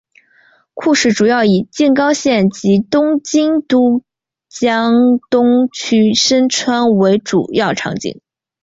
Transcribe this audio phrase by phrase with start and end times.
[0.73, 4.01] 故事主要以静冈县及东京都
[4.49, 8.19] 江东区深川为主要场景。